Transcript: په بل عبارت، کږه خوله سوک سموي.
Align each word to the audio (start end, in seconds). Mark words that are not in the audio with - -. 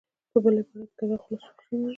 په 0.31 0.37
بل 0.43 0.55
عبارت، 0.61 0.91
کږه 0.99 1.17
خوله 1.21 1.39
سوک 1.45 1.57
سموي. 1.65 1.89